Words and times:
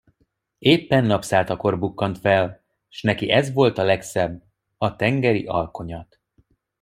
Éppen 0.59 1.05
napszálltakor 1.05 1.79
bukkant 1.79 2.17
fel, 2.17 2.61
s 2.89 3.01
neki 3.01 3.29
ez 3.29 3.53
volt 3.53 3.77
a 3.77 3.83
legszebb, 3.83 4.43
a 4.77 4.95
tengeri 4.95 5.45
alkonyat. 5.45 6.19